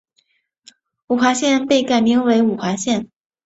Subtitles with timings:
[1.09, 3.07] 五华县被改名名为五华县。